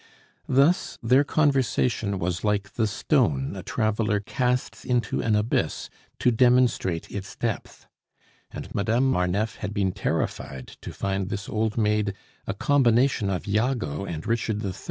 [0.49, 7.11] Thus, their conversation was like the stone a traveler casts into an abyss to demonstrate
[7.11, 7.85] its depth.
[8.49, 12.15] And Madame Marneffe had been terrified to find this old maid
[12.47, 14.73] a combination of Iago and Richard III.